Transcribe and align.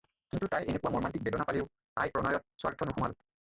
কিন্তু 0.29 0.45
তাই 0.53 0.63
এনেকুৱা 0.71 0.91
মৰ্মান্তিক 0.95 1.27
বেদনা 1.27 1.47
পালেও 1.51 1.67
তাইৰ 2.01 2.15
প্ৰণয়ত 2.17 2.65
স্বাৰ্থ 2.65 2.91
নোসোমাল। 2.91 3.17